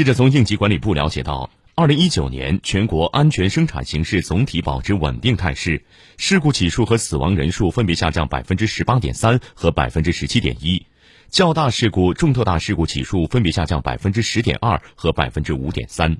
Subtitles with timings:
[0.00, 5.84] 记者从应急管理部了解到二零一九年全国安全生产形势总体保持稳定态势
[6.16, 10.86] 事故起数和死亡人数分别下降百分之十八点三和百分之十七点一
[11.28, 16.16] 较大事故重特大事故起数分别下降百分之十点二和百分之五点三。